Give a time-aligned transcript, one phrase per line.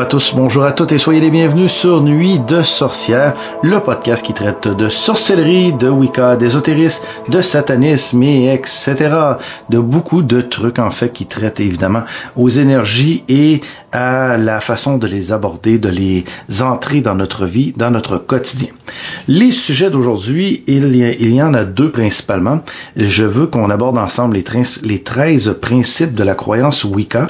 [0.00, 3.80] Bonjour à tous, bonjour à toutes et soyez les bienvenus sur Nuit de sorcière, le
[3.80, 8.94] podcast qui traite de sorcellerie, de Wicca, d'ésotérisme, de satanisme et etc.
[9.68, 13.60] De beaucoup de trucs en fait qui traitent évidemment aux énergies et
[13.92, 16.24] à la façon de les aborder, de les
[16.62, 18.70] entrer dans notre vie, dans notre quotidien.
[19.28, 22.60] Les sujets d'aujourd'hui, il, y en a deux principalement.
[22.96, 24.42] Je veux qu'on aborde ensemble
[24.82, 27.26] les, 13 principes de la croyance Wicca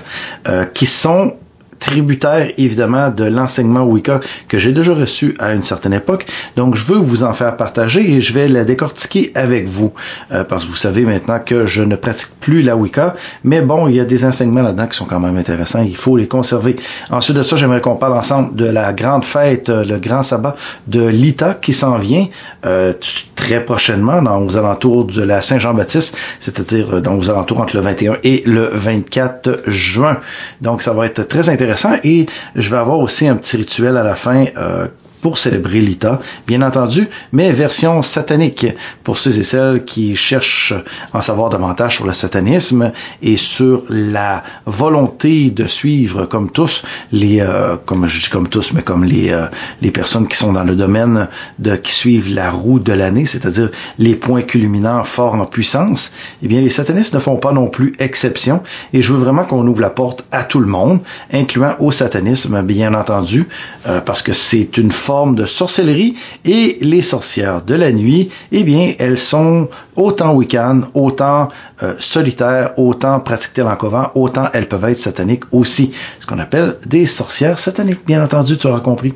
[0.47, 1.37] euh, qui sont
[1.80, 6.27] tributaire évidemment de l'enseignement Wicca que j'ai déjà reçu à une certaine époque.
[6.57, 9.93] Donc je veux vous en faire partager et je vais la décortiquer avec vous
[10.30, 13.88] euh, parce que vous savez maintenant que je ne pratique plus la Wicca, mais bon,
[13.88, 16.77] il y a des enseignements là-dedans qui sont quand même intéressants, il faut les conserver.
[17.10, 20.57] Ensuite de ça, j'aimerais qu'on parle ensemble de la grande fête, euh, le grand sabbat
[20.87, 22.27] de l'Ita qui s'en vient
[22.66, 22.93] euh,
[23.35, 28.18] très prochainement dans aux alentours de la Saint-Jean-Baptiste, c'est-à-dire dans aux alentours entre le 21
[28.23, 30.18] et le 24 juin.
[30.60, 31.70] Donc ça va être très intéressant
[32.04, 34.88] et je vais avoir aussi un petit rituel à la fin euh,
[35.21, 38.66] pour célébrer l'Ita, bien entendu, mais version satanique
[39.04, 40.74] pour ceux et celles qui cherchent
[41.12, 46.82] à en savoir davantage sur le satanisme et sur la volonté de suivre comme tous
[47.12, 49.46] les, euh, comme je dis comme tous, mais comme les euh,
[49.82, 53.71] les personnes qui sont dans le domaine de qui suivent la roue de l'année, c'est-à-dire
[53.99, 56.12] les points culminants forts en puissance.
[56.43, 58.62] Eh bien, les satanistes ne font pas non plus exception
[58.93, 61.01] et je veux vraiment qu'on ouvre la porte à tout le monde,
[61.32, 63.46] incluant au satanisme, bien entendu,
[63.87, 68.62] euh, parce que c'est une forme de sorcellerie et les sorcières de la nuit, eh
[68.62, 71.49] bien, elles sont autant wiccan, autant
[71.83, 75.93] euh, solitaires, autant pratiquées en couvent, autant elles peuvent être sataniques aussi.
[76.21, 79.12] Ce qu'on appelle des sorcières sataniques, bien entendu, tu auras compris.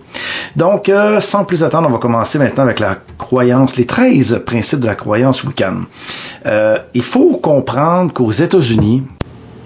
[0.57, 4.81] Donc, euh, sans plus attendre, on va commencer maintenant avec la croyance, les 13 principes
[4.81, 5.83] de la croyance wiccan.
[6.47, 9.05] Euh, il faut comprendre qu'aux États-Unis,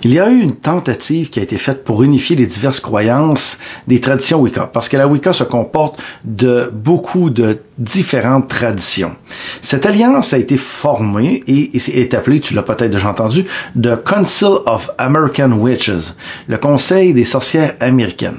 [0.02, 3.58] il y a eu une tentative qui a été faite pour unifier les diverses croyances
[3.86, 9.16] des traditions Wicca, parce que la Wicca se comporte de beaucoup de différentes traditions.
[9.62, 13.44] Cette alliance a été formée et est appelée, tu l'as peut-être déjà entendu,
[13.80, 16.14] The Council of American Witches,
[16.46, 18.38] le Conseil des sorcières américaines.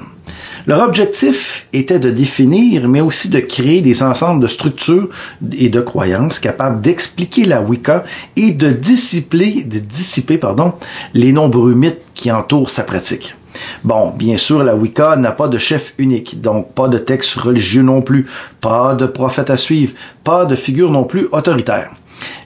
[0.66, 5.08] Leur objectif était de définir, mais aussi de créer des ensembles de structures
[5.52, 8.04] et de croyances capables d'expliquer la Wicca
[8.36, 9.64] et de dissiper,
[11.14, 13.36] les nombreux mythes qui entourent sa pratique.
[13.84, 17.82] Bon, bien sûr, la Wicca n'a pas de chef unique, donc pas de texte religieux
[17.82, 18.26] non plus,
[18.60, 19.94] pas de prophète à suivre,
[20.24, 21.90] pas de figure non plus autoritaire.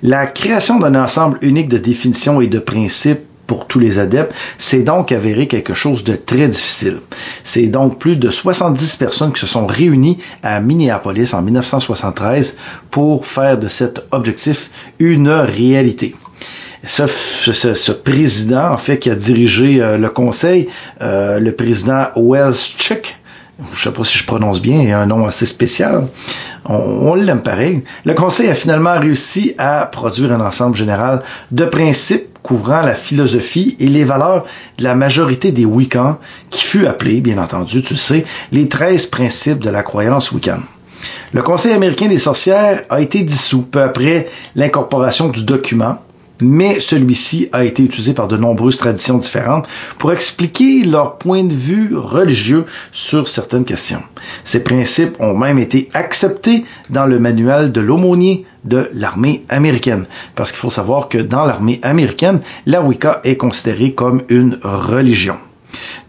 [0.02, 4.82] La création d'un ensemble unique de définitions et de principes pour tous les adeptes, c'est
[4.82, 7.00] donc avéré quelque chose de très difficile.
[7.42, 12.56] C'est donc plus de 70 personnes qui se sont réunies à Minneapolis en 1973
[12.90, 16.14] pour faire de cet objectif une réalité.
[16.86, 20.68] Ce, ce, président, en fait, qui a dirigé euh, le conseil,
[21.00, 23.16] euh, le président Wells Chick,
[23.72, 26.06] je sais pas si je prononce bien, il a un nom assez spécial.
[26.64, 27.84] On, on l'aime pareil.
[28.04, 33.74] Le conseil a finalement réussi à produire un ensemble général de principes couvrant la philosophie
[33.80, 34.44] et les valeurs
[34.76, 36.18] de la majorité des Wiccans,
[36.50, 40.58] qui fut appelé, bien entendu, tu sais, les 13 principes de la croyance Wiccan.
[41.32, 45.98] Le Conseil américain des sorcières a été dissous peu après l'incorporation du document,
[46.40, 49.68] mais celui-ci a été utilisé par de nombreuses traditions différentes
[49.98, 54.02] pour expliquer leur point de vue religieux sur certaines questions.
[54.44, 60.06] Ces principes ont même été acceptés dans le manuel de l'aumônier de l'armée américaine.
[60.34, 65.36] Parce qu'il faut savoir que dans l'armée américaine, la Wicca est considérée comme une religion.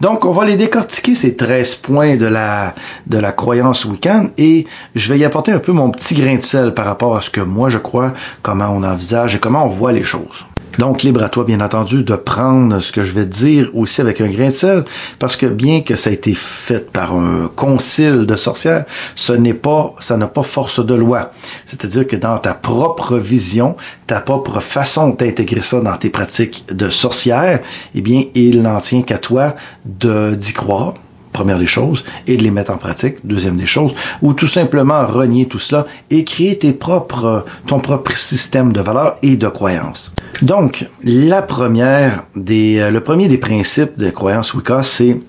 [0.01, 2.75] Donc, on va les décortiquer, ces 13 points de la,
[3.07, 6.41] de la croyance Wiccan, et je vais y apporter un peu mon petit grain de
[6.41, 9.69] sel par rapport à ce que moi je crois, comment on envisage et comment on
[9.69, 10.45] voit les choses.
[10.77, 14.01] Donc, libre à toi, bien entendu, de prendre ce que je vais te dire aussi
[14.01, 14.85] avec un grain de sel,
[15.19, 18.85] parce que bien que ça a été fait par un concile de sorcières,
[19.15, 21.31] ce n'est pas, ça n'a pas force de loi.
[21.65, 23.77] C'est-à-dire que dans ta propre vision,
[24.07, 27.61] ta propre façon d'intégrer ça dans tes pratiques de sorcière,
[27.93, 30.95] eh bien, il n'en tient qu'à toi d'y croire
[31.35, 35.05] première des choses, et de les mettre en pratique, deuxième des choses, ou tout simplement
[35.05, 40.13] renier tout cela et créer tes propres, ton propre système de valeurs et de croyances.
[40.41, 45.19] Donc, la première des, euh, le premier des principes de croyance Wicca, c'est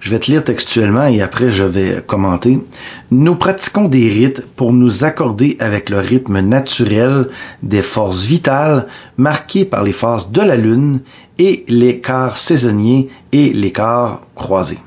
[0.00, 2.60] je vais te lire textuellement et après je vais commenter.
[3.10, 7.30] Nous pratiquons des rites pour nous accorder avec le rythme naturel
[7.64, 11.00] des forces vitales marquées par les phases de la lune
[11.38, 14.78] et les quarts saisonniers et les quarts croisés.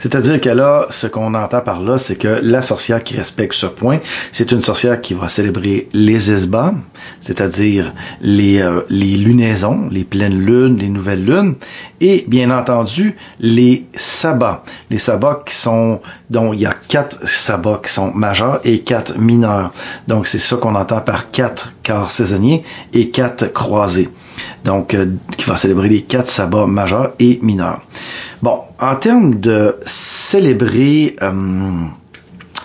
[0.00, 3.66] C'est-à-dire que là, ce qu'on entend par là, c'est que la sorcière qui respecte ce
[3.66, 4.00] point,
[4.32, 6.74] c'est une sorcière qui va célébrer les esbats,
[7.20, 7.92] c'est-à-dire
[8.22, 11.54] les, euh, les lunaisons, les pleines lunes, les nouvelles lunes,
[12.00, 14.64] et bien entendu les sabbats.
[14.88, 16.00] Les sabbats qui sont,
[16.30, 19.70] dont il y a quatre sabbats qui sont majeurs et quatre mineurs.
[20.08, 22.64] Donc c'est ça qu'on entend par quatre quarts saisonniers
[22.94, 24.08] et quatre croisés.
[24.64, 25.06] Donc euh,
[25.36, 27.82] qui va célébrer les quatre sabbats majeurs et mineurs.
[28.42, 31.32] Bon, en termes de célébrer, euh,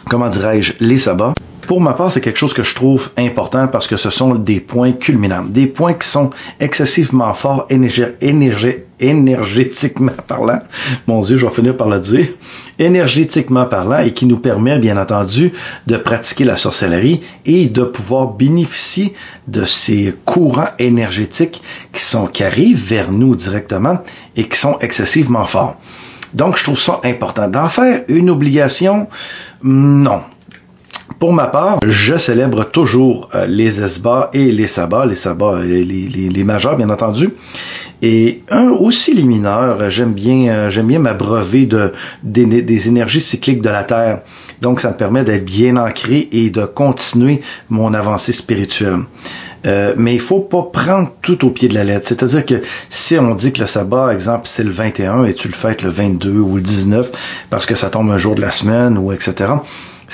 [0.09, 1.33] comment dirais-je, les sabbats,
[1.65, 4.59] pour ma part, c'est quelque chose que je trouve important parce que ce sont des
[4.59, 6.29] points culminants, des points qui sont
[6.59, 7.67] excessivement forts
[8.99, 10.61] énergétiquement parlant.
[11.07, 12.27] Mon Dieu, je vais finir par le dire.
[12.79, 15.53] Énergétiquement parlant et qui nous permet, bien entendu,
[15.87, 19.13] de pratiquer la sorcellerie et de pouvoir bénéficier
[19.47, 21.61] de ces courants énergétiques
[21.93, 23.99] qui sont, qui arrivent vers nous directement
[24.35, 25.77] et qui sont excessivement forts.
[26.33, 27.47] Donc, je trouve ça important.
[27.47, 29.07] D'en faire une obligation,
[29.63, 30.21] non.
[31.19, 35.83] Pour ma part, je célèbre toujours euh, les esbats et les sabbats, les sabbats et
[35.83, 37.29] les, les, majeurs, bien entendu.
[38.01, 41.93] Et un aussi les mineurs, j'aime bien, euh, j'aime bien m'abreuver de,
[42.23, 44.21] des, énergies cycliques de la Terre.
[44.61, 49.01] Donc, ça me permet d'être bien ancré et de continuer mon avancée spirituelle.
[49.67, 52.07] Euh, mais il faut pas prendre tout au pied de la lettre.
[52.07, 55.53] C'est-à-dire que si on dit que le sabbat, exemple, c'est le 21 et tu le
[55.53, 57.11] fêtes le 22 ou le 19
[57.49, 59.53] parce que ça tombe un jour de la semaine ou etc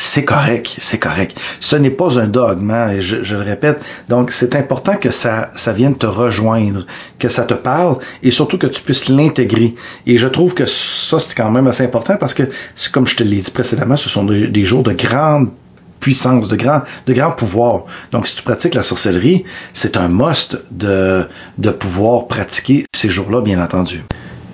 [0.02, 1.40] c'est correct, c'est correct.
[1.60, 3.80] Ce n'est pas un dogme, hein, et je, le répète.
[4.10, 6.88] Donc, c'est important que ça, ça vienne te rejoindre,
[7.20, 9.76] que ça te parle, et surtout que tu puisses l'intégrer.
[10.08, 12.44] Et je trouve que ça, c'est quand même assez important parce que,
[12.92, 15.50] comme je te l'ai dit précédemment, ce sont des, jours de grande
[16.00, 17.84] puissance, de grand, de grand pouvoir.
[18.12, 21.28] Donc, si tu pratiques la sorcellerie, c'est un must de,
[21.60, 24.04] de pouvoir pratiquer ces jours-là, bien entendu.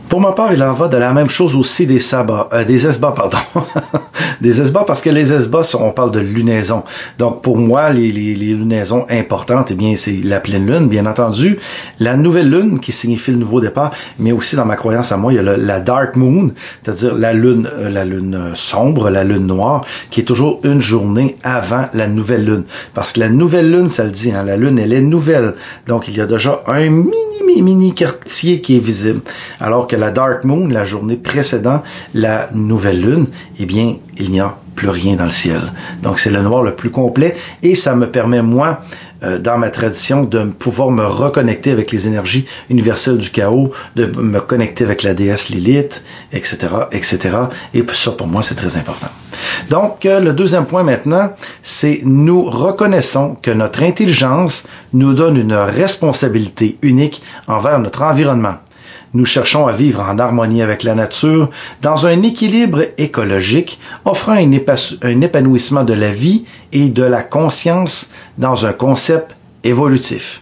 [0.09, 2.88] Pour ma part, il en va de la même chose aussi des sabbats, euh, des
[2.88, 3.38] esbats, pardon.
[4.42, 6.83] des esbats parce que les esbats, on parle de lunaison.
[7.18, 11.06] Donc pour moi, les, les, les lunaisons importantes, eh bien, c'est la pleine lune, bien
[11.06, 11.59] entendu,
[12.00, 15.33] la nouvelle lune qui signifie le nouveau départ, mais aussi dans ma croyance à moi,
[15.33, 16.51] il y a la dark moon,
[16.83, 21.36] c'est-à-dire la lune, euh, la lune sombre, la lune noire, qui est toujours une journée
[21.44, 22.63] avant la nouvelle lune.
[22.94, 25.56] Parce que la nouvelle lune, ça le dit, hein, la lune, elle est nouvelle.
[25.86, 29.21] Donc il y a déjà un mini, mini, quartier qui est visible.
[29.59, 31.83] Alors que la Dark Moon, la journée précédant
[32.13, 33.27] la nouvelle lune,
[33.59, 35.59] eh bien, il n'y a plus rien dans le ciel.
[36.03, 38.79] Donc c'est le noir le plus complet et ça me permet moi
[39.24, 44.06] euh, dans ma tradition de pouvoir me reconnecter avec les énergies universelles du chaos, de
[44.06, 46.57] me connecter avec la déesse Lilith, etc.,
[46.91, 47.18] etc.
[47.74, 49.09] Et ça pour moi c'est très important.
[49.71, 51.31] Donc euh, le deuxième point maintenant,
[51.63, 58.57] c'est nous reconnaissons que notre intelligence nous donne une responsabilité unique envers notre environnement.
[59.13, 61.50] Nous cherchons à vivre en harmonie avec la nature,
[61.81, 68.65] dans un équilibre écologique, offrant un, épanouissement de la vie et de la conscience dans
[68.65, 70.42] un concept évolutif.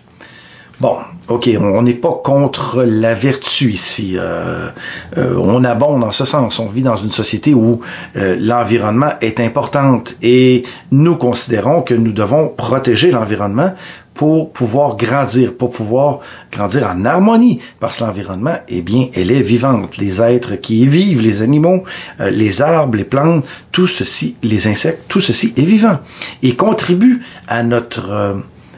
[0.82, 0.98] Bon,
[1.30, 4.18] ok, on n'est pas contre la vertu ici.
[4.18, 4.70] Euh,
[5.18, 6.60] euh, on abonde dans ce sens.
[6.60, 7.80] On vit dans une société où
[8.18, 13.74] euh, l'environnement est important et nous considérons que nous devons protéger l'environnement
[14.16, 19.42] pour pouvoir grandir, pour pouvoir grandir en harmonie, parce que l'environnement, eh bien, elle est
[19.42, 19.98] vivante.
[19.98, 21.84] Les êtres qui y vivent, les animaux,
[22.22, 26.00] euh, les arbres, les plantes, tout ceci, les insectes, tout ceci est vivant
[26.42, 28.34] et contribue à notre euh,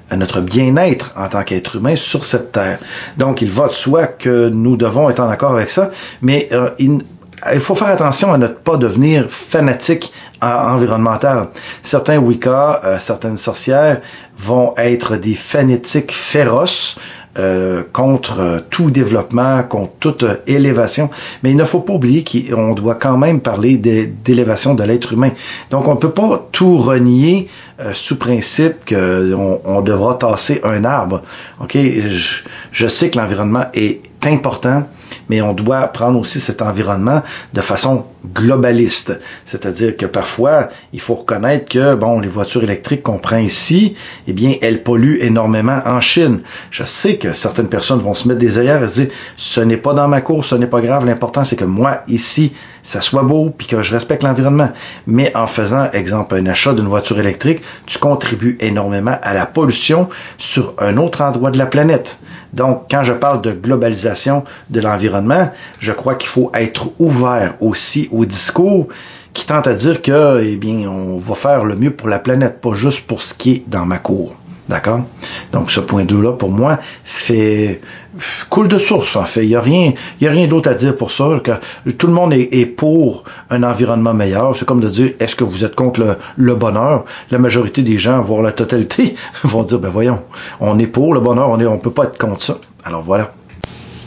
[0.09, 2.79] à notre bien-être en tant qu'être humain sur cette terre.
[3.17, 5.91] Donc, il va de soi que nous devons être en accord avec ça,
[6.21, 6.99] mais euh, il,
[7.53, 11.47] il faut faire attention à ne pas devenir fanatique environnemental.
[11.83, 14.01] Certains Wicca, euh, certaines sorcières
[14.37, 16.97] vont être des fanatiques féroces
[17.37, 21.09] euh, contre euh, tout développement, contre toute élévation.
[21.43, 25.31] Mais il ne faut pas oublier qu'on doit quand même parler d'élévation de l'être humain.
[25.69, 27.47] Donc on ne peut pas tout renier
[27.93, 31.21] sous principe qu'on on devra tasser un arbre.
[31.61, 32.41] Ok, je,
[32.71, 34.87] je sais que l'environnement est important,
[35.29, 37.21] mais on doit prendre aussi cet environnement
[37.53, 39.19] de façon globaliste.
[39.45, 43.95] C'est-à-dire que parfois, il faut reconnaître que, bon, les voitures électriques qu'on prend ici,
[44.27, 46.41] eh bien, elles polluent énormément en Chine.
[46.71, 49.77] Je sais que certaines personnes vont se mettre des œillères et se dire, ce n'est
[49.77, 53.23] pas dans ma course, ce n'est pas grave, l'important c'est que moi, ici, ça soit
[53.23, 54.69] beau, puis que je respecte l'environnement.
[55.07, 60.09] Mais en faisant, exemple, un achat d'une voiture électrique, tu contribues énormément à la pollution
[60.37, 62.19] sur un autre endroit de la planète.
[62.53, 64.96] Donc, quand je parle de globalisation de l'environnement,
[65.79, 68.87] je crois qu'il faut être ouvert aussi au discours
[69.33, 72.59] qui tente à dire que, eh bien, on va faire le mieux pour la planète,
[72.59, 74.35] pas juste pour ce qui est dans ma cour.
[74.67, 75.01] D'accord?
[75.53, 77.79] Donc, ce point 2-là, pour moi, fait
[78.49, 79.43] coule de source, en fait.
[79.43, 81.39] Il n'y a rien, d'autre à dire pour ça.
[81.41, 81.51] Que
[81.91, 84.57] tout le monde est, pour un environnement meilleur.
[84.57, 87.05] C'est comme de dire, est-ce que vous êtes contre le, bonheur?
[87.31, 90.21] La majorité des gens, voire la totalité, vont dire, ben voyons,
[90.59, 92.57] on est pour le bonheur, on est, on peut pas être contre ça.
[92.83, 93.31] Alors voilà.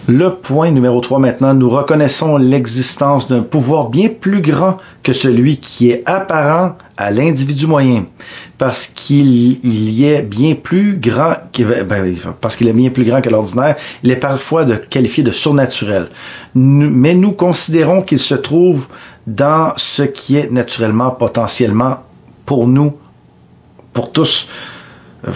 [0.08, 5.58] Le point numéro 3 maintenant, nous reconnaissons l'existence d'un pouvoir bien plus grand que celui
[5.58, 8.06] qui est apparent à l'individu moyen,
[8.56, 16.08] parce qu'il est bien plus grand, que l'ordinaire, il est parfois qualifié de surnaturel.
[16.54, 18.88] mais nous considérons qu'il se trouve
[19.26, 21.98] dans ce qui est naturellement, potentiellement,
[22.46, 22.94] pour nous,
[23.92, 24.48] pour tous.
[25.28, 25.32] Euh,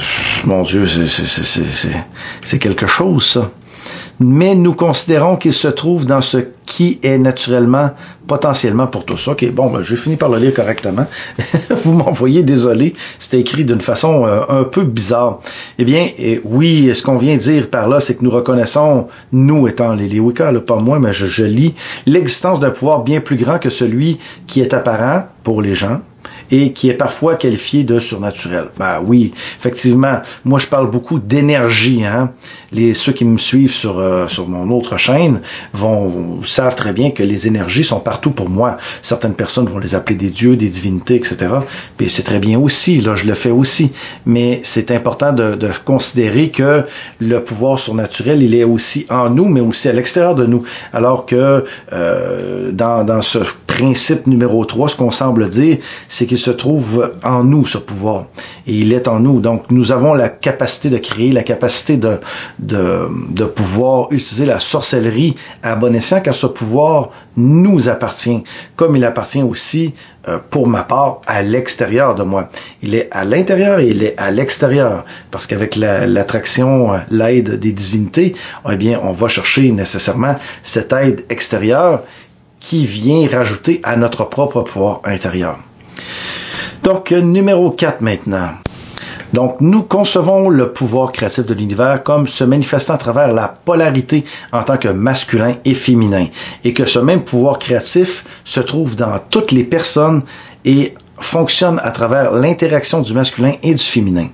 [0.47, 0.87] mon Dieu,
[2.43, 3.51] c'est quelque chose, ça
[4.21, 7.91] mais nous considérons qu'il se trouve dans ce qui est naturellement,
[8.27, 9.29] potentiellement pour tous.
[9.29, 11.07] OK, bon, ben, je finis par le lire correctement.
[11.71, 15.41] Vous m'envoyez, désolé, c'était écrit d'une façon euh, un peu bizarre.
[15.79, 16.09] Eh bien,
[16.45, 20.53] oui, ce qu'on vient dire par là, c'est que nous reconnaissons, nous étant les, Wicca,
[20.61, 21.75] pas moi, mais je lis,
[22.07, 26.01] l'existence d'un pouvoir bien plus grand que celui qui est apparent pour les gens,
[26.55, 28.67] et qui est parfois qualifié de surnaturel.
[28.79, 32.05] Ben oui, effectivement, moi je parle beaucoup d'énergie.
[32.05, 32.31] Hein?
[32.71, 35.41] Les, ceux qui me suivent sur, euh, sur mon autre chaîne
[35.73, 38.77] vont, savent très bien que les énergies sont partout pour moi.
[39.03, 41.37] Certaines personnes vont les appeler des dieux, des divinités, etc.
[41.97, 43.91] Puis c'est très bien aussi, là, je le fais aussi.
[44.25, 46.85] Mais c'est important de, de considérer que
[47.19, 50.63] le pouvoir surnaturel, il est aussi en nous, mais aussi à l'extérieur de nous.
[50.93, 53.39] Alors que euh, dans, dans ce
[53.75, 55.79] principe numéro 3, ce qu'on semble dire,
[56.09, 58.27] c'est qu'il se trouve en nous, ce pouvoir.
[58.67, 59.41] Et il est en nous.
[59.41, 62.21] Donc, nous avons la capacité de créer, la capacité de,
[62.61, 68.45] de, de pouvoir utiliser la sorcellerie à bon escient, car ce pouvoir nous appartient,
[68.77, 69.95] comme il appartient aussi,
[70.29, 72.51] euh, pour ma part, à l'extérieur de moi.
[72.83, 75.05] Il est à l'intérieur et il est à l'extérieur.
[75.33, 78.37] Parce qu'avec l'attraction, euh, l'aide des divinités,
[78.71, 82.03] eh bien, on va chercher nécessairement cette aide extérieure
[82.65, 85.59] qui vient rajouter à notre propre pouvoir intérieur.
[86.83, 88.53] Donc, numéro 4 maintenant.
[89.35, 94.25] Donc, nous concevons le pouvoir créatif de l'univers comme se manifestant à travers la polarité
[94.51, 96.29] en tant que masculin et féminin,
[96.65, 100.23] et que ce même pouvoir créatif se trouve dans toutes les personnes
[100.65, 104.29] et fonctionne à travers l'interaction du masculin et du féminin.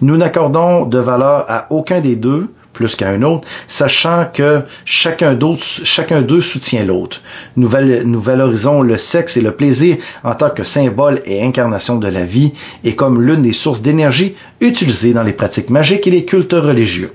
[0.00, 5.32] Nous n'accordons de valeur à aucun des deux, plus qu'à un autre, sachant que chacun
[5.32, 7.22] d'eux soutient l'autre.
[7.56, 7.70] Nous,
[8.04, 12.24] nous, valorisons le sexe et le plaisir en tant que symbole et incarnation de la
[12.24, 12.52] vie
[12.84, 17.12] et comme l'une des sources d'énergie utilisées dans les pratiques magiques et les cultes religieux.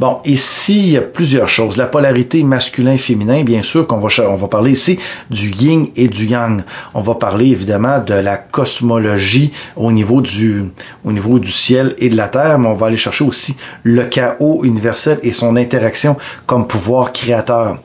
[0.00, 1.76] Bon, ici, il y a plusieurs choses.
[1.76, 4.98] La polarité masculin-féminin, bien sûr, qu'on va, on va parler ici
[5.30, 6.62] du yin et du yang.
[6.94, 10.64] On va parler évidemment de la cosmologie au niveau du,
[11.04, 14.04] au niveau du ciel et de la terre, mais on va aller chercher aussi le
[14.04, 17.78] chaos universel et son interaction comme pouvoir créateur.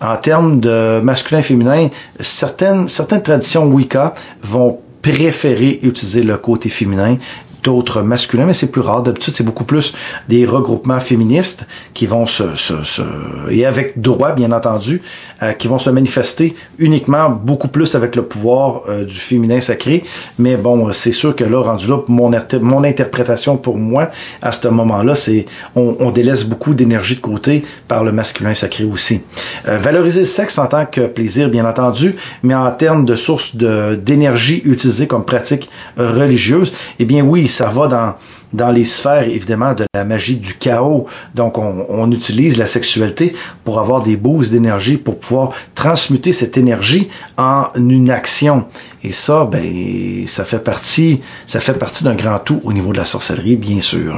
[0.00, 1.88] En termes de masculin-féminin,
[2.20, 7.18] certaines, certaines traditions Wicca vont préférer utiliser le côté féminin
[7.64, 9.02] d'autres masculins, mais c'est plus rare.
[9.02, 9.94] D'habitude, c'est beaucoup plus
[10.28, 13.02] des regroupements féministes qui vont se, se, se
[13.50, 15.02] et avec droit, bien entendu,
[15.42, 20.04] euh, qui vont se manifester uniquement beaucoup plus avec le pouvoir euh, du féminin sacré.
[20.38, 22.30] Mais bon, c'est sûr que là, rendu là, mon,
[22.60, 24.10] mon interprétation pour moi,
[24.42, 29.22] à ce moment-là, c'est on, délaisse beaucoup d'énergie de côté par le masculin sacré aussi.
[29.66, 33.56] Euh, valoriser le sexe en tant que plaisir, bien entendu, mais en termes de source
[33.56, 38.16] d'énergie utilisée comme pratique religieuse, eh bien oui, ça va
[38.52, 41.06] dans, les sphères, évidemment, de la magie du chaos.
[41.34, 43.34] Donc, on, utilise la sexualité
[43.64, 48.66] pour avoir des boosts d'énergie, pour pouvoir transmuter cette énergie en une action.
[49.02, 53.80] Et ça, ben, ça fait partie d'un grand tout au niveau de la sorcellerie, bien
[53.80, 54.14] sûr.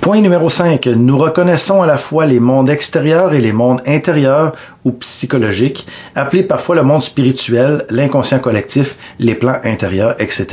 [0.00, 0.86] Point numéro 5.
[0.86, 4.52] Nous reconnaissons à la fois les mondes extérieurs et les mondes intérieurs
[4.84, 5.86] ou psychologiques,
[6.16, 10.46] appelés parfois le monde spirituel, l'inconscient collectif, les plans intérieurs, etc.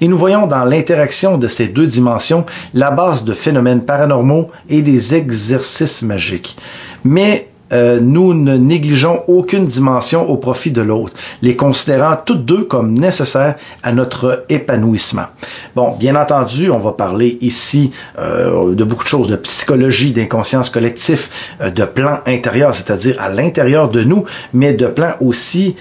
[0.00, 4.82] Et nous voyons dans l'interaction de ces deux dimensions la base de phénomènes paranormaux et
[4.82, 6.56] des exercices magiques.
[7.02, 12.64] Mais euh, nous ne négligeons aucune dimension au profit de l'autre, les considérant toutes deux
[12.64, 15.26] comme nécessaires à notre épanouissement.
[15.74, 20.70] Bon, bien entendu, on va parler ici euh, de beaucoup de choses, de psychologie, d'inconscience
[20.70, 25.76] collectif, euh, de plans intérieurs, c'est-à-dire à, l'intérieur de nous, mais de plans aussi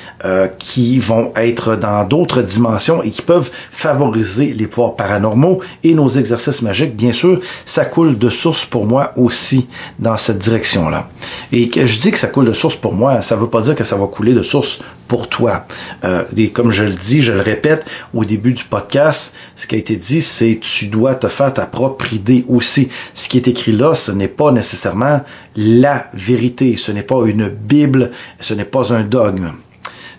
[0.60, 6.08] qui vont être dans d'autres dimensions et qui peuvent favoriser les pouvoirs paranormaux et nos
[6.08, 6.96] exercices magiques.
[6.96, 9.68] Bien sûr, ça coule de source pour moi aussi
[10.00, 11.10] dans cette direction-là.
[11.86, 13.84] Je dis que ça coule de source pour moi, ça ne veut pas dire que
[13.84, 15.66] ça va couler de source pour toi.
[16.04, 19.76] Euh, et comme je le dis, je le répète au début du podcast, ce qui
[19.76, 22.90] a été dit, c'est tu dois te faire ta propre idée aussi.
[23.14, 25.22] Ce qui est écrit là, ce n'est pas nécessairement
[25.56, 29.52] la vérité, ce n'est pas une Bible, ce n'est pas un dogme.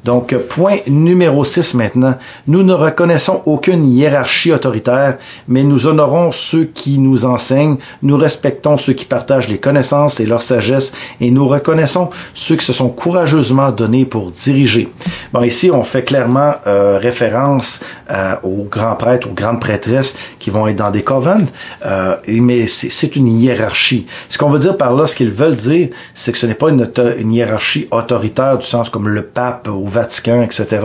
[0.05, 2.17] Donc, point numéro 6 maintenant.
[2.49, 8.77] Nous ne reconnaissons aucune hiérarchie autoritaire, mais nous honorons ceux qui nous enseignent, nous respectons
[8.77, 12.89] ceux qui partagent les connaissances et leur sagesse, et nous reconnaissons ceux qui se sont
[12.89, 14.89] courageusement donnés pour diriger.
[15.33, 20.51] Bon, ici, on fait clairement euh, référence euh, aux grands prêtres, aux grandes prêtresses qui
[20.51, 21.47] vont être dans des covens,
[21.87, 24.07] euh, mais c'est une hiérarchie.
[24.29, 25.89] Ce qu'on veut dire par là, ce qu'ils veulent dire,
[26.23, 30.41] c'est que ce n'est pas une, hiérarchie autoritaire du sens comme le pape ou Vatican,
[30.43, 30.79] etc.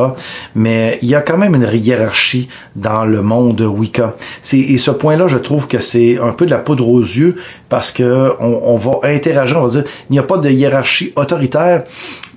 [0.56, 4.16] Mais il y a quand même une hiérarchie dans le monde Wicca.
[4.52, 7.36] Et ce point-là, je trouve que c'est un peu de la poudre aux yeux
[7.70, 11.84] parce que on, va interagir, on va dire, il n'y a pas de hiérarchie autoritaire.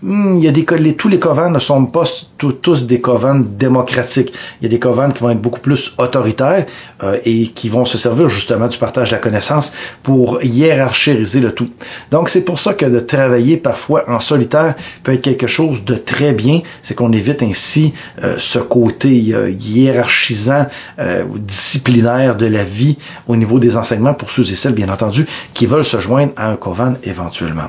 [0.03, 2.05] Hmm, il y a des tous les covens ne sont pas
[2.49, 4.33] tous des covens démocratiques.
[4.61, 6.67] Il y a des covens qui vont être beaucoup plus autoritaires
[7.03, 11.53] euh, et qui vont se servir justement du partage de la connaissance pour hiérarchiser le
[11.53, 11.71] tout.
[12.11, 15.95] Donc c'est pour ça que de travailler parfois en solitaire peut être quelque chose de
[15.95, 16.61] très bien.
[16.83, 17.93] C'est qu'on évite ainsi
[18.23, 20.67] euh, ce côté euh, hiérarchisant,
[21.37, 22.97] disciplinaire de la vie
[23.29, 26.51] au niveau des enseignements pour ceux et celles, bien entendu, qui veulent se joindre à
[26.51, 27.69] un coven éventuellement.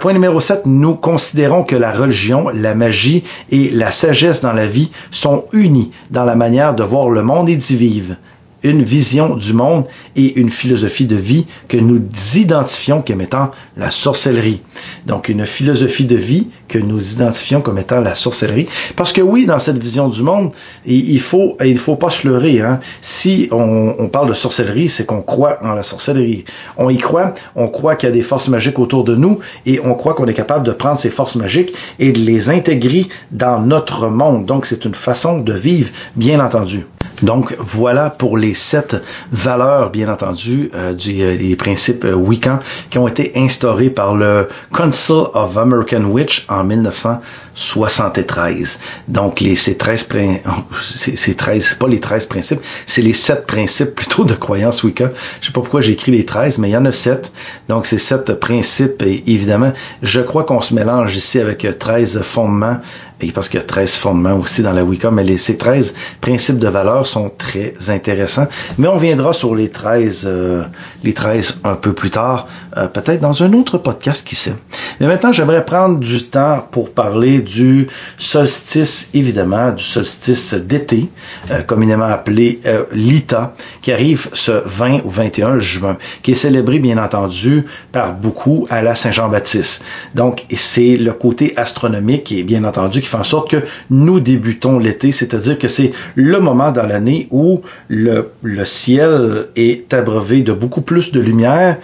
[0.00, 4.66] point numéro 7, nous considérons que la religion, la magie et la sagesse dans la
[4.66, 8.16] vie sont unies dans la manière de voir le monde et d'y vivre
[8.62, 9.84] une vision du monde
[10.16, 12.00] et une philosophie de vie que nous
[12.34, 14.60] identifions comme étant la sorcellerie.
[15.06, 18.68] Donc une philosophie de vie que nous identifions comme étant la sorcellerie.
[18.96, 20.52] Parce que oui, dans cette vision du monde,
[20.84, 22.60] il faut il faut pas se leurrer.
[22.60, 22.80] Hein.
[23.00, 26.44] Si on, on parle de sorcellerie, c'est qu'on croit en la sorcellerie.
[26.76, 29.80] On y croit, on croit qu'il y a des forces magiques autour de nous et
[29.84, 33.60] on croit qu'on est capable de prendre ces forces magiques et de les intégrer dans
[33.60, 34.46] notre monde.
[34.46, 36.86] Donc c'est une façon de vivre, bien entendu.
[37.22, 38.96] Donc voilà pour les sept
[39.32, 42.60] valeurs, bien entendu, euh, du, euh, des principes euh, Wiccan
[42.90, 48.78] qui ont été instaurés par le Council of American Witch en 1973.
[49.08, 50.08] Donc les ces 13
[51.16, 55.10] c'est 13 pas les 13 principes, c'est les sept principes plutôt de croyance Wicca.
[55.40, 57.32] Je sais pas pourquoi j'ai écrit les 13, mais il y en a sept.
[57.68, 62.78] Donc ces sept principes et évidemment, je crois qu'on se mélange ici avec 13 fondements
[63.20, 65.94] et parce qu'il y a 13 fondements aussi dans la Wicca, mais les, ces 13
[66.20, 68.46] principes de valeur sont très intéressants.
[68.78, 70.64] Mais on viendra sur les 13, euh,
[71.04, 74.54] les 13 un peu plus tard, euh, peut-être dans un autre podcast, qui sait.
[75.00, 81.08] Mais maintenant, j'aimerais prendre du temps pour parler du solstice, évidemment, du solstice d'été,
[81.50, 82.60] euh, communément appelé
[82.92, 83.54] l'ITA,
[83.88, 88.82] qui arrive ce 20 ou 21 juin, qui est célébré, bien entendu, par beaucoup à
[88.82, 89.82] la Saint-Jean-Baptiste.
[90.14, 94.78] Donc, c'est le côté astronomique et bien entendu qui fait en sorte que nous débutons
[94.78, 100.52] l'été, c'est-à-dire que c'est le moment dans l'année où le, le ciel est abreuvé de
[100.52, 101.78] beaucoup plus de lumière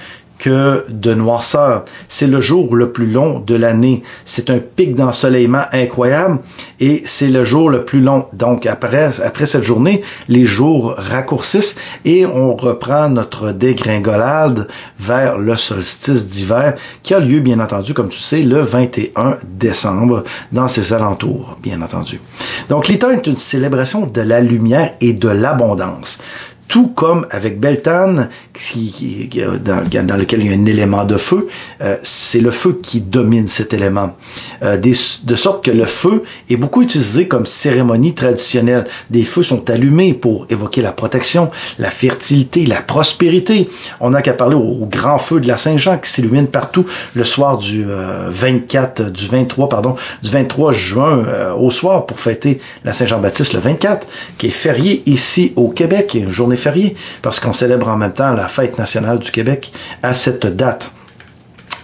[0.44, 1.86] que de noirceur.
[2.10, 4.02] C'est le jour le plus long de l'année.
[4.26, 6.40] C'est un pic d'ensoleillement incroyable
[6.80, 8.26] et c'est le jour le plus long.
[8.34, 15.56] Donc après, après cette journée, les jours raccourcissent et on reprend notre dégringolade vers le
[15.56, 20.92] solstice d'hiver qui a lieu, bien entendu, comme tu sais, le 21 décembre dans ses
[20.92, 22.20] alentours, bien entendu.
[22.68, 26.18] Donc l'état est une célébration de la lumière et de l'abondance
[26.68, 29.28] tout comme avec Beltane, qui,
[29.64, 31.48] dans, lequel il y a un élément de feu,
[31.80, 34.16] euh, c'est le feu qui domine cet élément.
[34.62, 38.86] Euh, de sorte que le feu est beaucoup utilisé comme cérémonie traditionnelle.
[39.10, 43.68] Des feux sont allumés pour évoquer la protection, la fertilité, la prospérité.
[44.00, 47.58] On n'a qu'à parler au, grand feu de la Saint-Jean qui s'illumine partout le soir
[47.58, 51.24] du 24, euh, du 23, pardon, du 23 juin
[51.58, 54.06] au soir pour fêter la Saint-Jean-Baptiste le 24,
[54.38, 58.32] qui est férié ici au Québec, une journée férié parce qu'on célèbre en même temps
[58.32, 60.92] la fête nationale du Québec à cette date.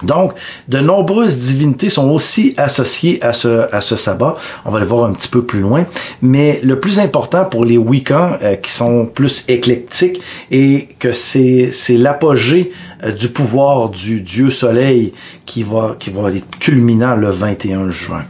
[0.02, 0.32] Donc,
[0.68, 4.36] de nombreuses divinités sont aussi associées à ce, sabbat.
[4.64, 5.84] On va le voir un petit peu plus loin.
[6.22, 11.70] Mais le plus important pour les Wiccans, euh, qui sont plus éclectiques, et que c'est,
[11.90, 12.72] l'apogée
[13.04, 15.12] euh, du pouvoir du dieu soleil
[15.44, 15.96] qui va
[16.34, 18.24] être culminant le 21 juin.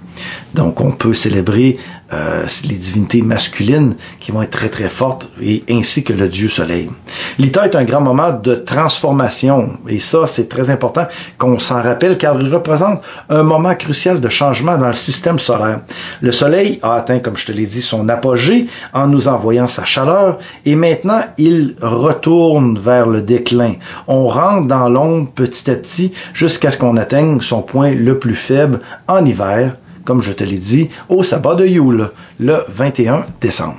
[0.54, 1.78] Donc on peut célébrer
[2.12, 6.48] euh, les divinités masculines qui vont être très très fortes et ainsi que le dieu
[6.48, 6.90] soleil.
[7.38, 11.06] L'Ita est un grand moment de transformation et ça c'est très important
[11.38, 15.82] qu'on s'en rappelle car il représente un moment crucial de changement dans le système solaire.
[16.20, 19.84] Le soleil a atteint, comme je te l'ai dit, son apogée en nous envoyant sa
[19.84, 23.74] chaleur et maintenant il retourne vers le déclin.
[24.08, 28.34] On rentre dans l'ombre petit à petit jusqu'à ce qu'on atteigne son point le plus
[28.34, 29.76] faible en hiver
[30.10, 33.76] comme je te l'ai dit, au sabbat de Yule, le 21 décembre.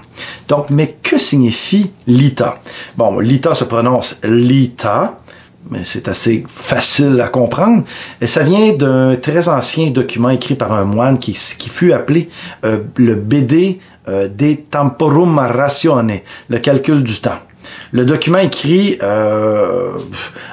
[0.47, 2.59] Donc, mais que signifie l'Ita?
[2.95, 5.19] Bon, l'Ita se prononce l'Ita,
[5.69, 7.83] mais c'est assez facile à comprendre.
[8.21, 12.29] Et ça vient d'un très ancien document écrit par un moine qui, fut appelé
[12.63, 17.39] euh, le BD euh, de Temporum Ratione, le calcul du temps.
[17.91, 19.97] Le document écrit euh,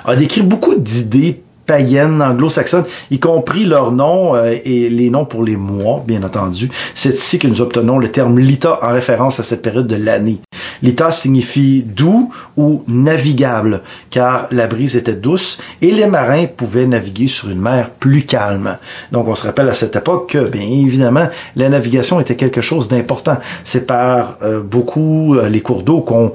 [0.05, 5.45] a décrit beaucoup d'idées païennes anglo-saxonnes, y compris leurs noms euh, et les noms pour
[5.45, 6.71] les mois, bien entendu.
[6.95, 10.41] C'est ici que nous obtenons le terme lita en référence à cette période de l'année.
[10.83, 17.29] Lita signifie doux ou navigable, car la brise était douce et les marins pouvaient naviguer
[17.29, 18.79] sur une mer plus calme.
[19.13, 22.89] Donc on se rappelle à cette époque que, bien évidemment, la navigation était quelque chose
[22.89, 23.37] d'important.
[23.65, 26.33] C'est par euh, beaucoup euh, les cours d'eau qu'on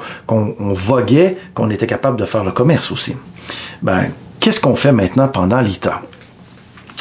[0.59, 3.15] voguait qu'on était capable de faire le commerce aussi.
[3.81, 4.05] Ben,
[4.43, 6.01] Qu'est-ce qu'on fait maintenant pendant l'ITA?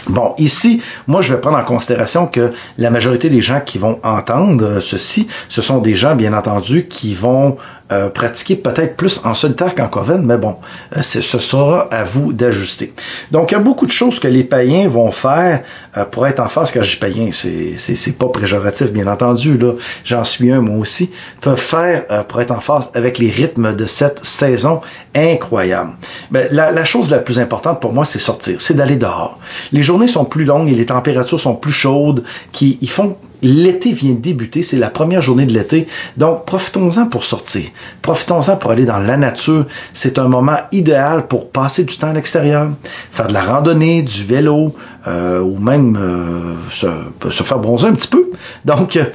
[0.07, 3.99] Bon, ici, moi, je vais prendre en considération que la majorité des gens qui vont
[4.05, 7.57] entendre ceci, ce sont des gens, bien entendu, qui vont
[7.93, 10.57] euh, pratiquer peut-être plus en solitaire qu'en coven, mais bon,
[10.97, 12.95] euh, ce sera à vous d'ajuster.
[13.31, 15.63] Donc, il y a beaucoup de choses que les païens vont faire
[15.97, 17.31] euh, pour être en face quand je dis païen.
[17.33, 19.73] C'est pas préjoratif, bien entendu, là.
[20.05, 21.11] J'en suis un, moi aussi.
[21.43, 24.81] Peuvent faire pour être en face avec les rythmes de cette saison
[25.15, 25.93] incroyable.
[26.31, 29.39] Ben, la, la chose la plus importante pour moi, c'est sortir, c'est d'aller dehors.
[29.73, 33.93] Les journées sont plus longues et les températures sont plus chaudes, qui ils font L'été
[33.93, 37.65] vient de débuter, c'est la première journée de l'été, donc profitons-en pour sortir.
[38.01, 39.67] Profitons-en pour aller dans la nature.
[39.93, 42.71] C'est un moment idéal pour passer du temps à l'extérieur,
[43.11, 44.75] faire de la randonnée, du vélo,
[45.09, 48.31] euh, ou même euh, se, faire bronzer un petit peu.
[48.65, 49.07] Donc, euh,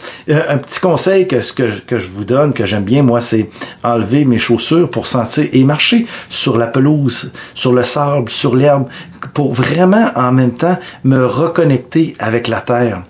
[0.49, 3.49] un petit conseil que, je vous donne, que j'aime bien, moi, c'est
[3.83, 8.87] enlever mes chaussures pour sentir et marcher sur la pelouse, sur le sable, sur l'herbe,
[9.33, 13.03] pour vraiment en même temps me reconnecter avec la terre.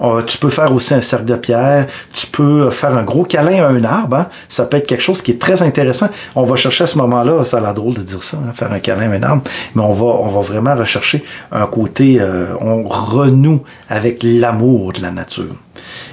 [0.00, 1.86] Euh, tu peux faire aussi un cercle de pierre.
[2.12, 4.16] Tu peux faire un gros câlin à un arbre.
[4.16, 4.26] Hein.
[4.48, 6.08] Ça peut être quelque chose qui est très intéressant.
[6.34, 8.72] On va chercher à ce moment-là, ça a l'air drôle de dire ça, hein, faire
[8.72, 9.42] un câlin à un arbre,
[9.74, 15.02] mais on va, on va vraiment rechercher un côté, euh, on renoue avec l'amour de
[15.02, 15.54] la nature.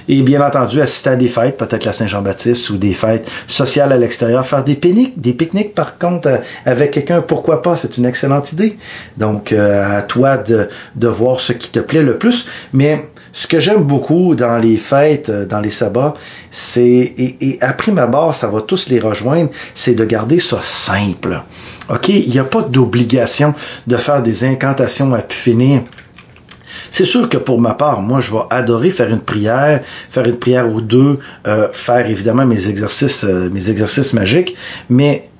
[0.08, 3.96] Et bien entendu, assister à des fêtes, peut-être la Saint-Jean-Baptiste ou des fêtes sociales à
[3.96, 8.06] l'extérieur, faire des pique-niques, des pique-niques par contre euh, avec quelqu'un, pourquoi pas, c'est une
[8.06, 8.76] excellente idée.
[9.16, 13.60] Donc à toi de, de voir ce qui te plaît le plus, mais ce que
[13.60, 16.14] j'aime beaucoup dans les fêtes, euh, dans les sabbats,
[16.50, 20.58] c'est, et, et à prime abord, ça va tous les rejoindre, c'est de garder ça
[20.60, 21.42] simple.
[21.88, 22.08] OK?
[22.08, 23.54] Il n'y a pas d'obligation
[23.86, 25.80] de faire des incantations à pu finir.
[26.90, 30.36] C'est sûr que pour ma part, moi, je vais adorer faire une prière, faire une
[30.36, 34.54] prière ou deux, euh, faire évidemment mes exercices, euh, mes exercices magiques,
[34.90, 35.30] mais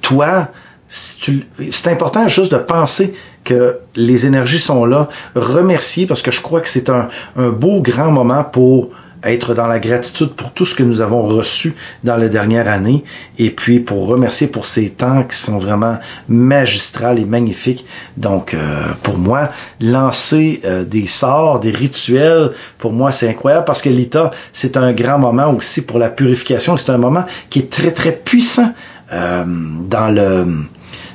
[0.00, 0.48] toi,
[0.88, 3.14] c'est important juste de penser
[3.46, 8.10] que les énergies sont là, remercier parce que je crois que c'est un, beau grand
[8.10, 8.90] moment pour
[9.22, 13.02] être dans la gratitude pour tout ce que nous avons reçu dans la dernière année
[13.38, 17.86] et puis pour remercier pour ces temps qui sont vraiment magistrales et magnifiques.
[18.16, 23.80] Donc euh, pour moi, lancer euh, des sorts, des rituels, pour moi c'est incroyable parce
[23.80, 26.76] que l'État, c'est un grand moment aussi pour la purification.
[26.76, 28.74] C'est un moment qui est très très puissant
[29.12, 30.46] euh, dans le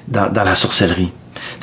[0.08, 1.12] dans la sorcellerie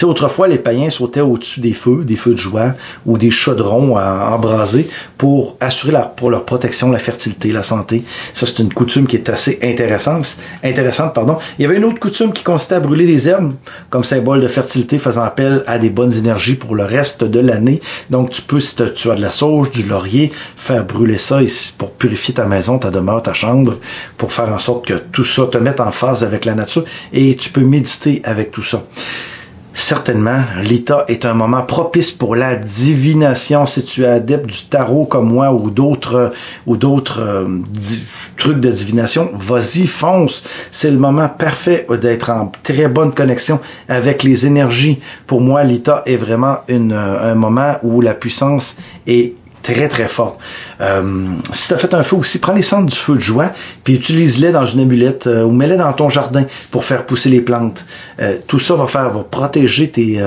[0.04, 2.74] autrefois, les païens sautaient au-dessus des feux, des feux de joie
[3.06, 8.02] ou des chaudrons embrasés pour assurer leur, protection, la fertilité, la santé.
[8.34, 10.37] Ça, c'est une coutume qui est assez intéressante.
[10.62, 11.38] intéressante pardon.
[11.58, 13.54] Il y avait une autre coutume qui consistait à brûler des herbes
[13.90, 17.80] comme symbole de fertilité, faisant appel à des bonnes énergies pour le reste de l'année.
[18.11, 21.38] Donc, tu peux, si tu as de la sauge, du laurier, faire brûler ça
[21.76, 23.76] pour purifier ta maison, ta demeure, ta chambre,
[24.16, 27.37] pour faire en sorte que tout ça te mette en phase avec la nature et
[27.37, 28.82] tu peux méditer avec tout ça.
[29.80, 33.64] Certainement, l'état est un moment propice pour la divination.
[33.64, 36.32] Si tu es adepte du tarot comme moi ou d'autres
[36.66, 37.46] ou d'autres euh,
[38.36, 40.42] trucs de divination, vas-y, fonce.
[40.72, 44.98] C'est le moment parfait d'être en très bonne connexion avec les énergies.
[45.28, 50.38] Pour moi, l'état est vraiment une, un moment où la puissance est très très forte.
[50.80, 53.52] Euh, si tu as fait un feu aussi, prends les cendres du feu de joie,
[53.84, 57.40] puis utilise-les dans une amulette euh, ou mets-les dans ton jardin pour faire pousser les
[57.40, 57.84] plantes.
[58.20, 60.20] Euh, tout ça va faire, va protéger tes,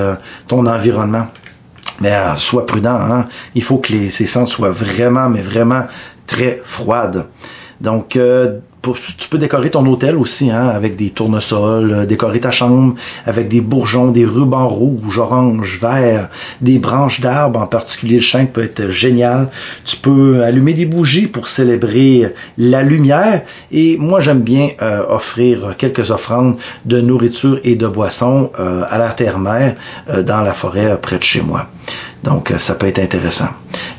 [0.48, 1.26] ton environnement.
[2.00, 3.28] Mais euh, sois prudent, hein?
[3.54, 5.84] il faut que les, ces cendres soient vraiment, mais vraiment
[6.26, 7.26] très froides.
[7.82, 8.58] Donc, euh,
[9.18, 12.94] tu peux décorer ton hôtel aussi hein, avec des tournesols, euh, décorer ta chambre
[13.26, 16.28] avec des bourgeons, des rubans rouges, orange, vert,
[16.60, 19.48] des branches d'arbres, en particulier le chêne peut être génial.
[19.84, 23.42] Tu peux allumer des bougies pour célébrer la lumière.
[23.72, 29.10] Et moi, j'aime bien euh, offrir quelques offrandes de nourriture et de boissons à la
[29.10, 29.74] terre-mère
[30.24, 31.68] dans la forêt près de chez moi.
[32.22, 33.48] Donc, ça peut être intéressant.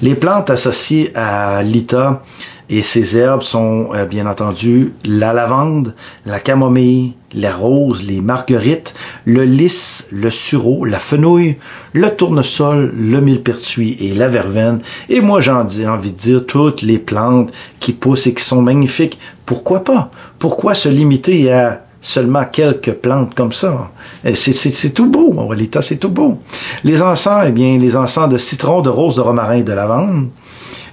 [0.02, 2.22] Les plantes associées à l'ITA,
[2.70, 5.96] et ces herbes sont euh, bien entendu la lavande,
[6.26, 8.94] la camomille, les roses, les marguerites,
[9.26, 11.58] le lys, le sureau, la fenouil,
[11.94, 14.82] le tournesol, le millepertuis et la verveine.
[15.10, 18.62] Et moi j'en ai envie de dire toutes les plantes qui poussent et qui sont
[18.62, 19.20] magnifiques.
[19.46, 20.12] Pourquoi pas?
[20.40, 23.92] Pourquoi se limiter à seulement quelques plantes comme ça?
[24.34, 26.40] C'est tout beau, en réalité, c'est tout beau.
[26.84, 30.30] Les encens, eh bien, les encens de citron, de rose, de romarin et de lavande.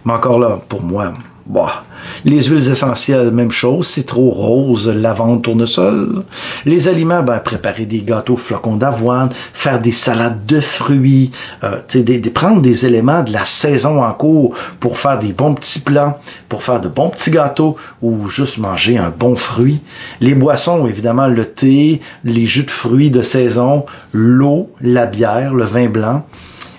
[0.05, 1.13] Mais encore là, pour moi,
[1.51, 1.83] Bah,
[2.25, 6.23] les huiles essentielles, même chose, citron, rose, lavande, tournesol.
[6.65, 11.33] Les aliments, ben, préparer des gâteaux flocons d'avoine, faire des salades de fruits,
[11.65, 11.81] euh,
[12.33, 16.63] prendre des éléments de la saison en cours pour faire des bons petits plats, pour
[16.63, 19.83] faire de bons petits gâteaux ou juste manger un bon fruit.
[20.21, 25.65] Les boissons, évidemment, le thé, les jus de fruits de saison, l'eau, la bière, le
[25.65, 26.25] vin blanc.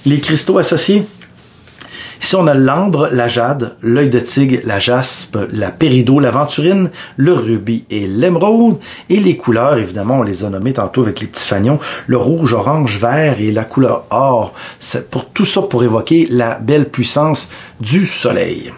[0.06, 1.06] Les cristaux associés,
[2.22, 7.34] Ici, on a l'ambre, la jade, l'œil de tigre, la jaspe, la pérido, l'aventurine, le
[7.34, 8.78] rubis et l'émeraude.
[9.10, 11.80] Et les couleurs, évidemment, on les a nommées tantôt avec les petits fanions.
[12.06, 14.54] Le rouge, orange, vert et la couleur or.
[15.10, 18.72] Pour tout ça pour évoquer la belle puissance du soleil.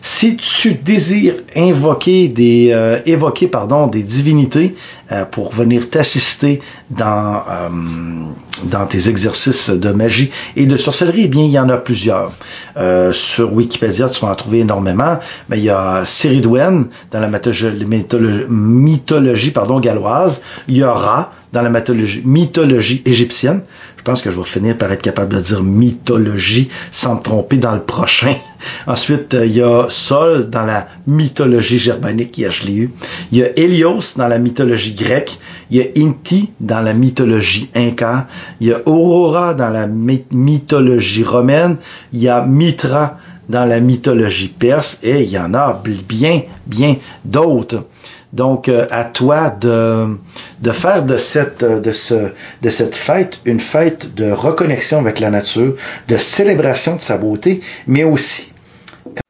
[0.00, 3.50] Si tu désires invoquer des, euh, évoquer
[3.90, 4.74] des divinités
[5.10, 7.68] euh, pour venir t'assister dans, euh,
[8.64, 12.32] dans tes exercices de magie et de sorcellerie, eh bien, il y en a plusieurs.
[13.12, 15.18] sur Wikipédia, tu vas en trouver énormément.
[15.48, 17.28] Mais il y a Ceridwen dans la
[18.48, 20.40] mythologie, pardon, galloise.
[20.68, 20.94] Il y a
[21.52, 21.70] dans la
[22.24, 23.62] mythologie, égyptienne.
[23.96, 27.56] Je pense que je vais finir par être capable de dire mythologie sans me tromper
[27.56, 28.34] dans le prochain.
[28.86, 32.90] Ensuite, euh, il y a Sol dans la mythologie germanique, je l'ai eu.
[33.32, 35.38] Il y a Hélios dans la mythologie grecque.
[35.70, 38.28] Il y a Inti dans la mythologie inca.
[38.60, 41.76] Il y a Aurora dans la mythologie romaine.
[42.12, 44.98] Il y a Mitra dans la mythologie perse.
[45.02, 47.84] Et il y en a bien, bien d'autres.
[48.32, 50.18] Donc, euh, à toi de,
[50.60, 55.30] de faire de cette, de, ce, de cette fête une fête de reconnexion avec la
[55.30, 55.76] nature,
[56.08, 58.52] de célébration de sa beauté, mais aussi,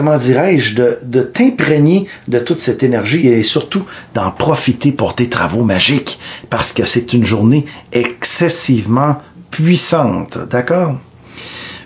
[0.00, 3.84] comment dirais-je, de, de t'imprégner de toute cette énergie et surtout
[4.14, 6.18] d'en profiter pour tes travaux magiques,
[6.50, 9.18] parce que c'est une journée excessivement
[9.52, 10.98] puissante, d'accord?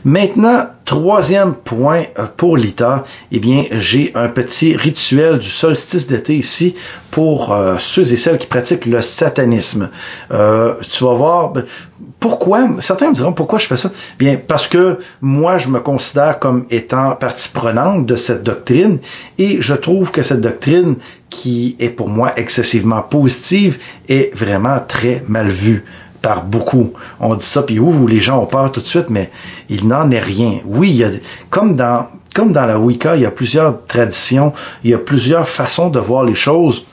[0.05, 6.35] Maintenant, troisième point euh, pour l'ITA, eh bien, j'ai un petit rituel du solstice d'été
[6.35, 6.75] ici
[7.13, 9.91] pour euh, ceux et celles qui pratiquent le satanisme.
[10.33, 11.65] Euh, tu vas voir, ben,
[12.19, 13.93] pourquoi, certains me diront pourquoi je fais ça?
[14.19, 18.99] Bien, parce que moi, je me considère comme étant partie prenante de cette doctrine
[19.39, 20.97] et je trouve que cette doctrine
[21.31, 25.85] qui est pour moi excessivement positive est vraiment très mal vue
[26.23, 26.93] par beaucoup.
[27.21, 29.31] On dit ça, puis ouh, les gens ont peur tout de suite, mais
[29.69, 30.61] il n'en est rien.
[30.65, 31.11] Oui, il y a,
[31.51, 34.53] comme dans, comme dans la Wicca, il y a plusieurs traditions,
[34.85, 36.87] il y a plusieurs façons de voir les choses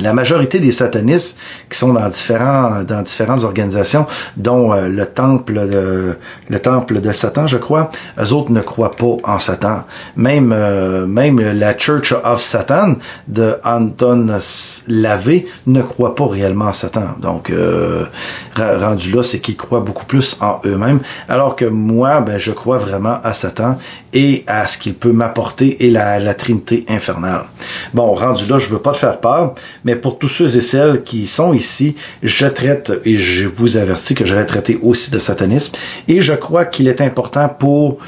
[0.00, 1.38] la majorité des satanistes
[1.70, 4.06] qui sont dans différents dans différentes organisations,
[4.36, 6.16] dont euh, le temple de
[6.48, 9.84] le temple de Satan, je crois, eux autres ne croient pas en Satan.
[10.16, 12.96] Même euh, même la Church of Satan
[13.28, 14.38] de Anton
[14.88, 17.16] Lavey ne croit pas réellement en Satan.
[17.20, 18.06] Donc euh,
[18.56, 22.78] rendu là, c'est qu'ils croient beaucoup plus en eux-mêmes, alors que moi, ben je crois
[22.78, 23.78] vraiment à Satan
[24.16, 27.44] et à ce qu'il peut m'apporter et la, Trinité infernale.
[27.92, 31.02] Bon, rendu là, je veux pas te faire peur mais pour tous ceux et celles
[31.02, 35.18] qui sont ici, je traite, et je vous avertis que je vais traiter aussi de
[35.18, 35.74] satanisme,
[36.08, 37.98] et je crois qu'il est important pour,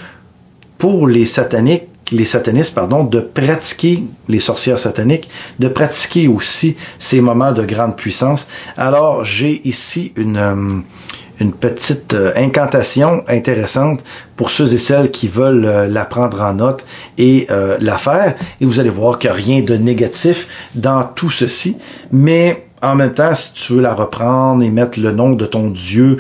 [0.79, 7.21] pour les sataniques, les satanistes, pardon, de pratiquer les sorcières sataniques, de pratiquer aussi ces
[7.21, 8.47] moments de grande puissance.
[8.77, 14.03] Alors, j'ai ici une, euh, petite euh, incantation intéressante
[14.37, 16.85] pour ceux et celles qui veulent euh, la prendre en note
[17.17, 18.37] et la faire.
[18.61, 21.77] Et vous allez voir qu'il n'y a rien de négatif dans tout ceci.
[22.13, 25.69] Mais en même temps, si tu veux la reprendre et mettre le nom de ton
[25.71, 26.19] Dieu,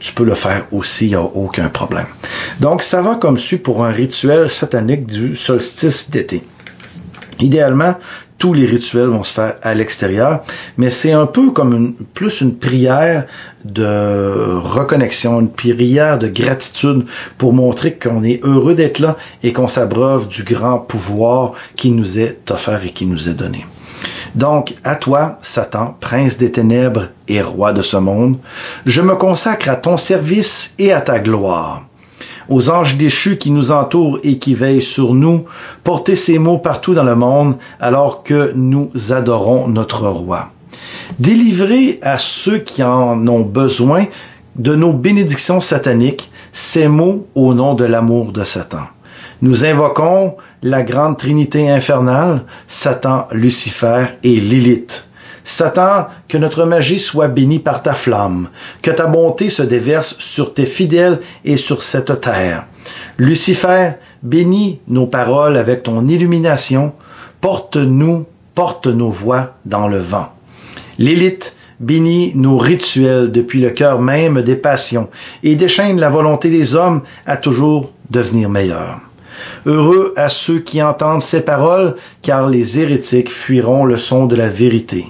[0.00, 2.06] tu peux le faire aussi, il n'y a aucun problème.
[2.60, 6.42] Donc, ça va comme suit pour un rituel satanique du solstice d'été.
[7.40, 7.96] Idéalement,
[8.38, 10.42] tous les rituels vont se faire à l'extérieur,
[10.76, 13.26] mais c'est un peu comme une, plus une prière
[13.64, 17.06] de reconnexion, une prière de gratitude
[17.38, 22.18] pour montrer qu'on est heureux d'être là et qu'on s'abreuve du grand pouvoir qui nous
[22.18, 23.64] est offert et qui nous est donné.
[24.34, 28.38] Donc, à toi, Satan, prince des ténèbres et roi de ce monde,
[28.84, 31.84] je me consacre à ton service et à ta gloire
[32.48, 35.44] aux anges déchus qui nous entourent et qui veillent sur nous,
[35.82, 40.50] portez ces mots partout dans le monde alors que nous adorons notre roi.
[41.18, 44.06] Délivrez à ceux qui en ont besoin
[44.56, 48.84] de nos bénédictions sataniques ces mots au nom de l'amour de Satan.
[49.42, 55.06] Nous invoquons la grande trinité infernale, Satan, Lucifer et Lilith.
[55.44, 58.48] Satan, que notre magie soit bénie par ta flamme,
[58.80, 62.64] que ta bonté se déverse sur tes fidèles et sur cette terre.
[63.18, 66.94] Lucifer, bénis nos paroles avec ton illumination,
[67.42, 68.24] porte-nous,
[68.54, 70.32] porte nos voix dans le vent.
[70.98, 75.10] Lilith, bénis nos rituels depuis le cœur même des passions
[75.42, 79.00] et déchaîne la volonté des hommes à toujours devenir meilleurs.
[79.66, 84.48] Heureux à ceux qui entendent ces paroles, car les hérétiques fuiront le son de la
[84.48, 85.06] vérité.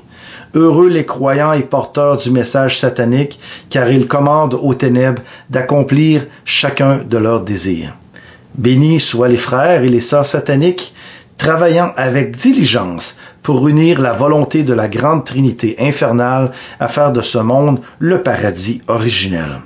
[0.55, 6.99] Heureux les croyants et porteurs du message satanique, car ils commandent aux ténèbres d'accomplir chacun
[6.99, 7.95] de leurs désirs.
[8.57, 10.95] Bénis soient les frères et les sœurs sataniques,
[11.39, 17.21] travaillant avec diligence pour unir la volonté de la grande Trinité infernale à faire de
[17.21, 19.61] ce monde le paradis originel.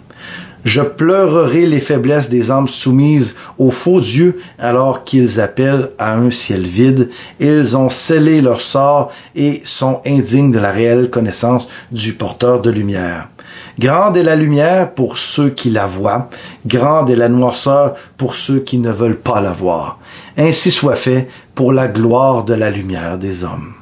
[0.68, 6.30] Je pleurerai les faiblesses des âmes soumises aux faux dieux alors qu'ils appellent à un
[6.30, 7.08] ciel vide.
[7.40, 12.68] Ils ont scellé leur sort et sont indignes de la réelle connaissance du porteur de
[12.68, 13.30] lumière.
[13.78, 16.28] Grande est la lumière pour ceux qui la voient,
[16.66, 19.98] grande est la noirceur pour ceux qui ne veulent pas la voir.
[20.36, 23.72] Ainsi soit fait pour la gloire de la lumière des hommes.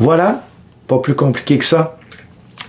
[0.00, 0.42] Voilà,
[0.88, 1.96] pas plus compliqué que ça.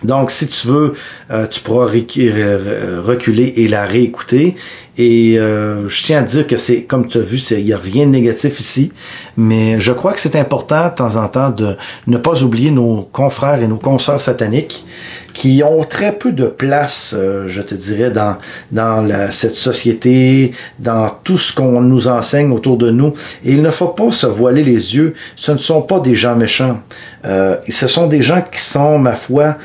[0.04, 0.94] Donc, si tu veux,
[1.32, 4.56] euh, tu pourras reculer et la réécouter.
[4.98, 7.78] Et euh, je tiens à dire que c'est, comme tu as vu, il n'y a
[7.78, 8.92] rien de négatif ici,
[9.38, 13.10] mais je crois que c'est important de temps en temps de ne pas oublier nos
[13.12, 14.86] confrères et nos consoeurs sataniques
[15.34, 21.40] qui ont très peu de place, euh, je te dirais, dans, cette société, dans tout
[21.40, 23.14] ce qu'on nous enseigne autour de nous.
[23.44, 25.16] Et il ne faut pas se voiler les yeux.
[25.36, 26.82] Ce ne sont pas des gens méchants.
[27.26, 29.58] Euh, ce sont des gens qui sont, ma foi,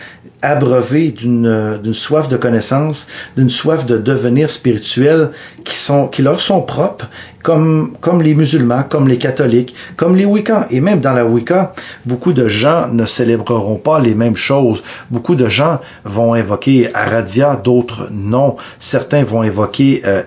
[0.43, 5.31] abreuvés d'une soif de connaissance, d'une soif de devenir spirituel,
[5.65, 7.07] qui sont qui leur sont propres,
[7.43, 10.67] comme comme les musulmans, comme les catholiques, comme les Wiccans.
[10.71, 11.75] Et même dans la Wicca,
[12.07, 14.83] beaucoup de gens ne célébreront pas les mêmes choses.
[15.11, 18.57] Beaucoup de gens vont invoquer Aradia, d'autres non.
[18.79, 20.23] Certains vont évoquer euh,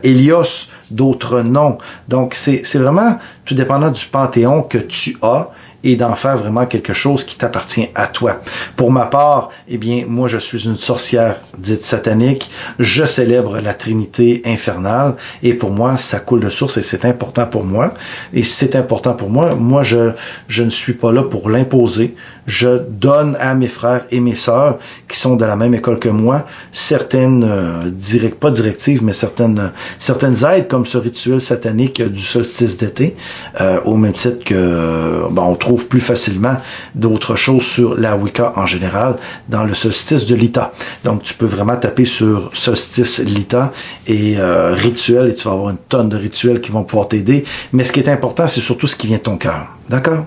[0.91, 1.77] d'autres non.
[2.07, 5.49] Donc c'est vraiment tout dépendant du panthéon que tu as
[5.83, 8.41] et d'en faire vraiment quelque chose qui t'appartient à toi.
[8.75, 12.49] Pour ma part, eh bien, moi, je suis une sorcière dite satanique.
[12.79, 17.47] Je célèbre la Trinité infernale et pour moi, ça coule de source et c'est important
[17.47, 17.93] pour moi.
[18.33, 20.11] Et c'est important pour moi, moi, je,
[20.47, 22.15] je ne suis pas là pour l'imposer.
[22.45, 26.09] Je donne à mes frères et mes sœurs qui sont de la même école que
[26.09, 32.77] moi certaines, euh, pas directives, mais certaines, certaines aides comme ce rituel satanique du solstice
[32.77, 33.15] d'été,
[33.59, 36.57] euh, au même titre que, bon, on trouve plus facilement
[36.95, 39.17] d'autres choses sur la Wicca en général
[39.49, 40.71] dans le solstice de Lita.
[41.03, 43.73] Donc tu peux vraiment taper sur solstice Lita
[44.07, 47.43] et euh, rituel et tu vas avoir une tonne de rituels qui vont pouvoir t'aider.
[47.73, 49.67] Mais ce qui est important, c'est surtout ce qui vient de ton cœur.
[49.89, 50.25] D'accord?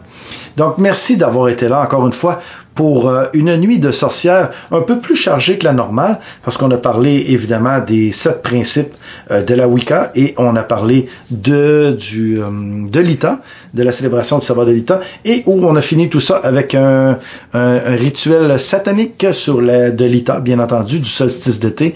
[0.56, 2.40] Donc merci d'avoir été là encore une fois
[2.74, 6.70] pour euh, une nuit de sorcière un peu plus chargée que la normale, parce qu'on
[6.70, 8.94] a parlé évidemment des sept principes
[9.30, 13.40] euh, de la Wicca et on a parlé de du euh, de l'Ita,
[13.74, 16.74] de la célébration du sabbat de l'Ita, et où on a fini tout ça avec
[16.74, 17.18] un,
[17.52, 21.94] un, rituel satanique sur la de l'Ita, bien entendu, du solstice d'été.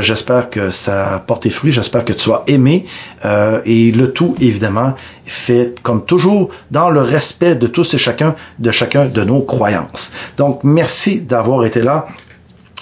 [0.00, 2.84] j'espère que ça a porté fruit, j'espère que tu as aimé,
[3.64, 4.94] et le tout évidemment
[5.26, 10.12] fait comme toujours dans le respect de tous et chacun de chacun de nos croyances.
[10.36, 12.06] Donc merci d'avoir été là.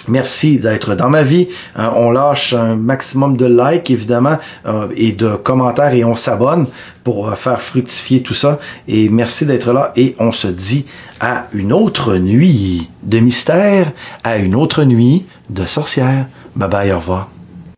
[0.07, 1.47] Merci d'être dans ma vie.
[1.77, 6.65] Euh, on lâche un maximum de likes, évidemment, euh, et de commentaires et on s'abonne
[7.03, 8.59] pour euh, faire fructifier tout ça.
[8.87, 10.85] Et merci d'être là et on se dit
[11.19, 13.91] à une autre nuit de mystère,
[14.23, 16.25] à une autre nuit de sorcière.
[16.55, 17.29] Bye bye, au revoir.